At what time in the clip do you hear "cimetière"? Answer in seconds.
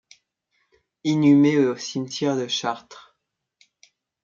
1.75-2.35